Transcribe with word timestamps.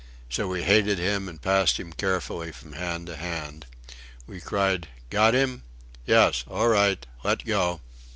So 0.31 0.47
we 0.47 0.63
hated 0.63 0.97
him 0.97 1.29
and 1.29 1.39
passed 1.39 1.79
him 1.79 1.93
carefully 1.93 2.51
from 2.51 2.73
hand 2.73 3.05
to 3.05 3.17
hand. 3.17 3.67
We 4.25 4.41
cried, 4.41 4.87
"Got 5.11 5.35
him?" 5.35 5.61
"Yes. 6.07 6.43
All 6.49 6.69
right. 6.69 7.05
Let 7.23 7.45
go." 7.45 7.81